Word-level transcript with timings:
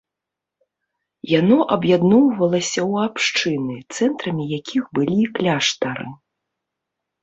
Яно 1.39 1.57
аб'ядноўвалася 1.75 2.81
ў 2.91 3.05
абшчыны, 3.07 3.75
цэнтрамі 3.95 4.43
якіх 4.59 4.83
былі 5.01 5.23
кляштары. 5.41 6.07